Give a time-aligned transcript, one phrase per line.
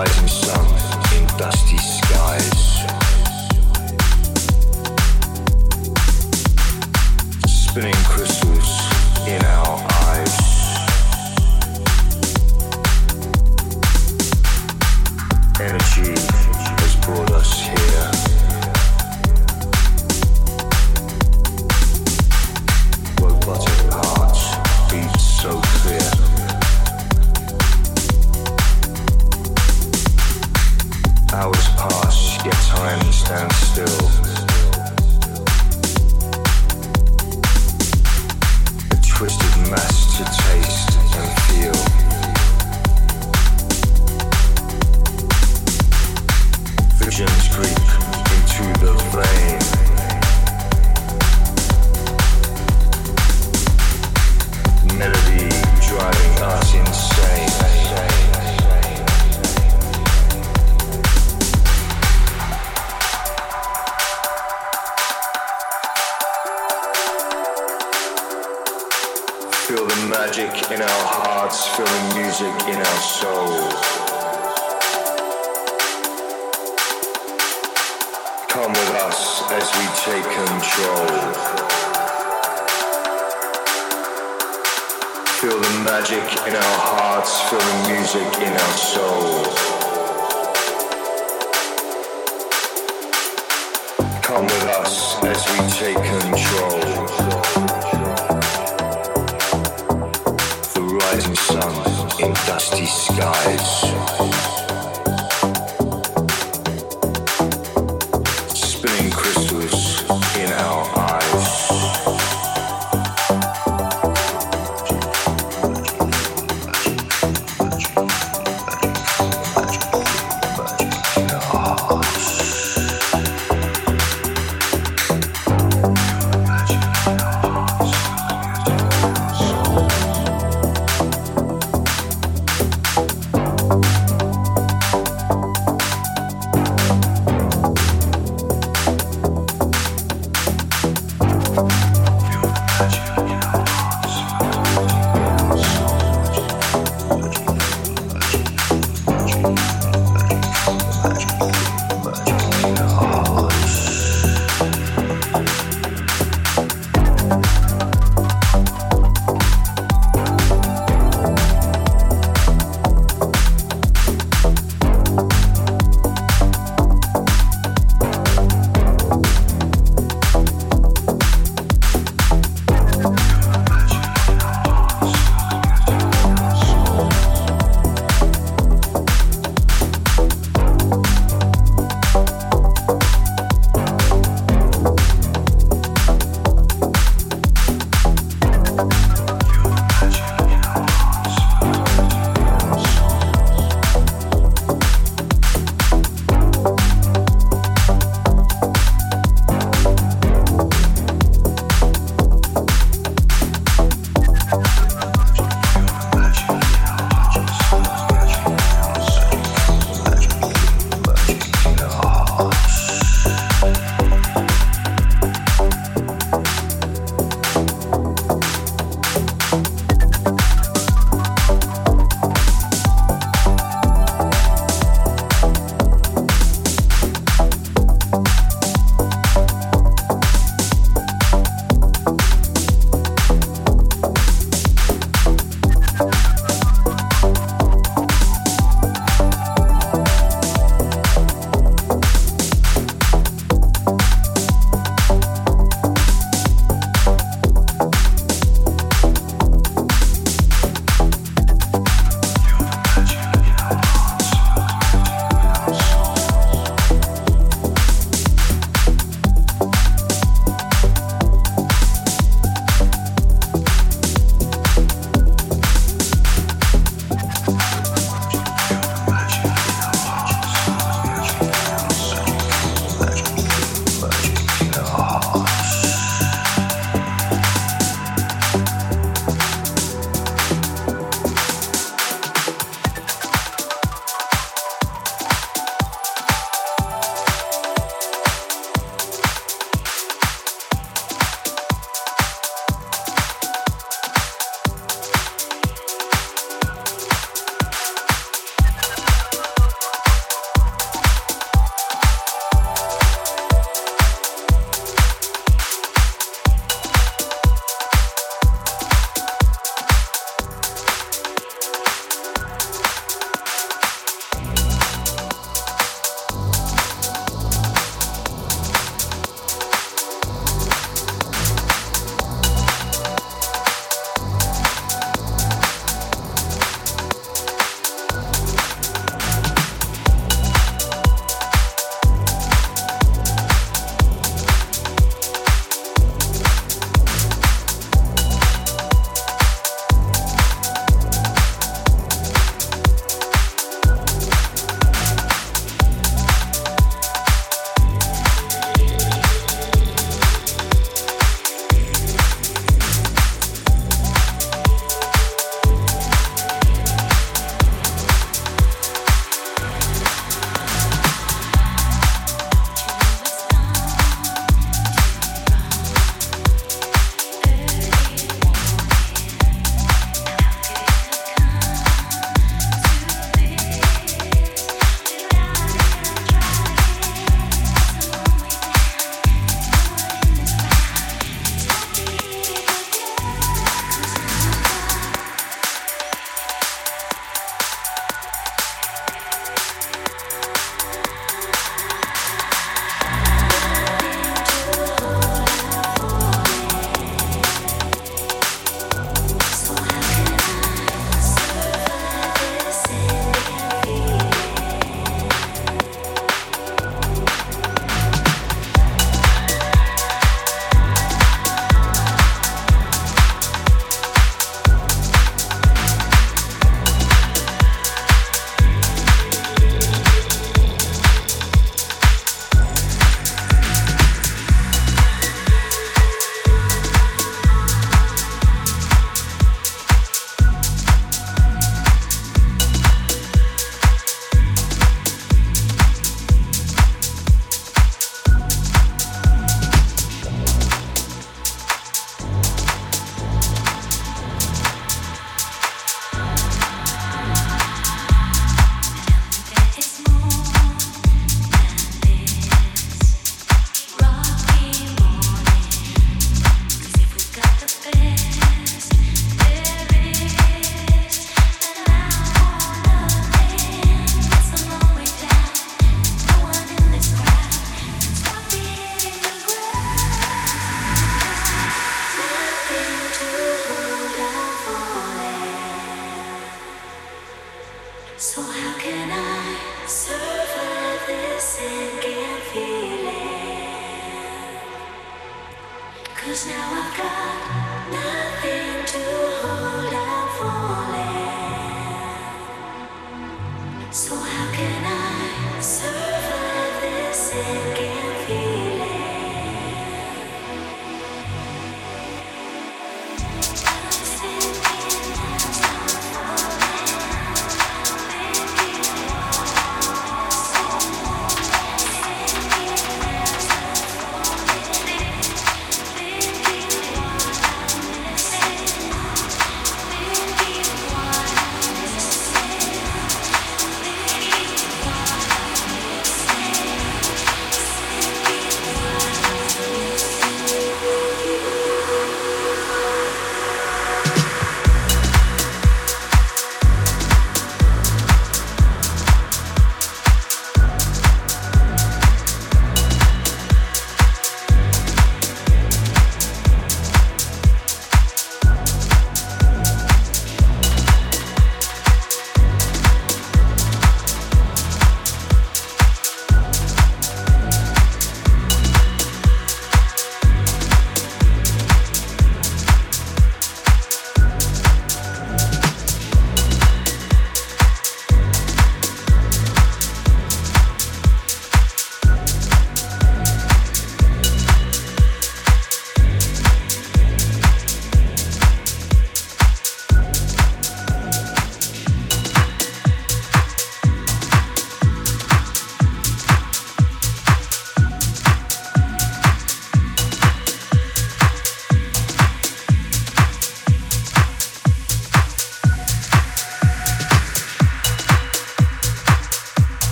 [0.00, 1.89] Horizon Sound in Dusty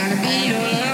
[0.00, 0.89] gotta be your love.